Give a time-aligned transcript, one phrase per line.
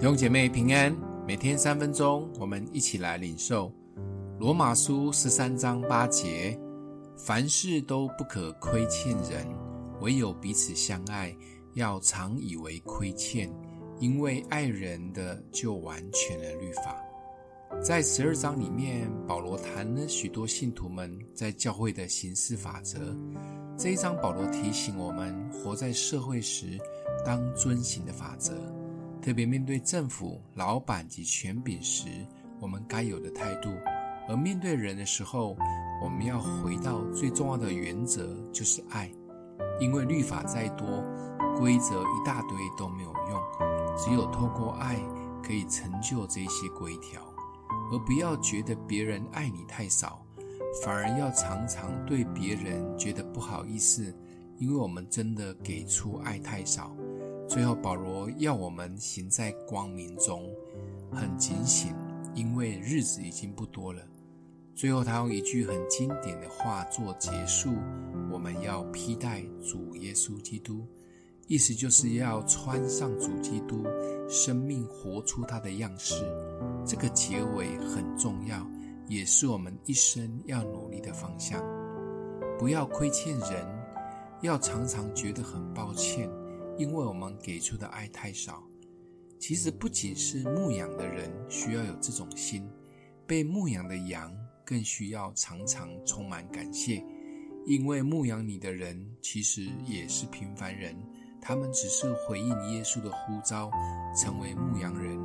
[0.00, 3.70] 弟兄姐妹平安，每天三分钟，我们一起来领受
[4.38, 6.58] 罗马书十三章八节：
[7.18, 9.46] 凡事都不可亏欠人，
[10.00, 11.36] 唯有彼此相爱，
[11.74, 13.52] 要常以为亏欠，
[13.98, 16.96] 因为爱人的就完全了律法。
[17.82, 23.14] 在十二章里面，保罗谈了许多信徒们在教会的行事法则。
[23.76, 26.78] 这一章，保罗提醒我们，活在社会时
[27.22, 28.54] 当遵行的法则，
[29.20, 32.08] 特别面对政府、老板及权柄时，
[32.58, 33.68] 我们该有的态度；
[34.28, 35.56] 而面对人的时候，
[36.02, 39.10] 我们要回到最重要的原则，就是爱。
[39.78, 40.86] 因为律法再多，
[41.58, 44.96] 规则一大堆都没有用，只有透过爱
[45.42, 47.20] 可以成就这些规条。
[47.92, 50.24] 而不要觉得别人爱你太少，
[50.82, 54.14] 反而要常常对别人觉得不好意思，
[54.58, 56.94] 因为我们真的给出爱太少。
[57.50, 60.48] 最后，保罗要我们行在光明中，
[61.10, 61.92] 很警醒，
[62.32, 64.00] 因为日子已经不多了。
[64.72, 67.74] 最后，他用一句很经典的话做结束：
[68.30, 70.86] 我们要披戴主耶稣基督。
[71.48, 73.84] 意思就是要穿上主基督，
[74.28, 76.24] 生命活出他的样式。
[76.86, 78.64] 这个结尾很重要，
[79.08, 81.60] 也是我们一生要努力的方向。
[82.60, 83.66] 不要亏欠人，
[84.42, 86.30] 要常常觉得很抱歉，
[86.76, 88.62] 因为我们给出的爱太少。
[89.38, 92.68] 其实不仅是牧养的人需要有这种心，
[93.26, 94.30] 被牧养的羊
[94.64, 97.02] 更需要常常充满感谢，
[97.64, 100.94] 因为牧养你的人其实也是平凡人。
[101.40, 103.70] 他们只是回应耶稣的呼召，
[104.14, 105.18] 成为牧羊人。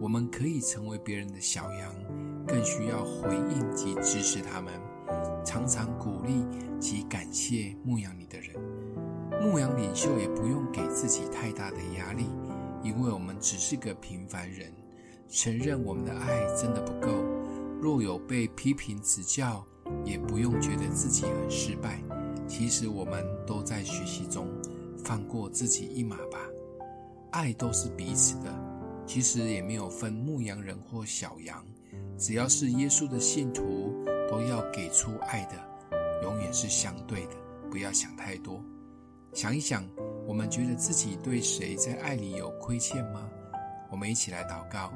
[0.00, 1.94] 我们可以成为别人的小羊，
[2.44, 4.74] 更需要回应及支持他们，
[5.44, 6.44] 常常鼓励
[6.80, 8.56] 及感谢牧羊你的人。
[9.40, 10.63] 牧羊领袖也不用
[11.06, 12.24] 自己太大的压力，
[12.82, 14.72] 因为我们只是个平凡人。
[15.28, 17.22] 承认我们的爱真的不够，
[17.78, 19.62] 若有被批评指教，
[20.02, 22.00] 也不用觉得自己很失败。
[22.48, 24.48] 其实我们都在学习中。
[25.04, 26.38] 放过自己一马吧，
[27.32, 28.50] 爱都是彼此的，
[29.06, 31.62] 其实也没有分牧羊人或小羊，
[32.16, 33.92] 只要是耶稣的信徒，
[34.30, 35.52] 都要给出爱的，
[36.22, 37.34] 永远是相对的，
[37.70, 38.64] 不要想太多。
[39.34, 39.84] 想一想，
[40.28, 43.28] 我们觉得自己对谁在爱里有亏欠吗？
[43.90, 44.92] 我们一起来祷告，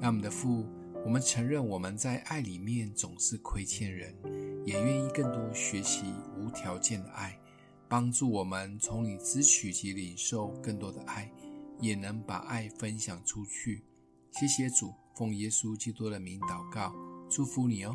[0.00, 0.66] 让我们的父，
[1.04, 4.16] 我们承认我们在爱里面总是亏欠人，
[4.64, 7.38] 也愿意更多学习无条件的爱。
[7.86, 11.30] 帮助我们从你支取及领受更多的爱，
[11.78, 13.84] 也能把爱分享出去。
[14.30, 16.90] 谢谢主，奉耶稣基督的名祷告，
[17.28, 17.94] 祝福你哦。